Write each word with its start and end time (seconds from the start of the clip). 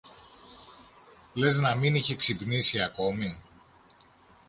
Λες 1.33 1.57
να 1.57 1.75
μην 1.75 1.95
είχε 1.95 2.15
ξυπνήσει 2.15 2.81
ακόμη 2.81 3.37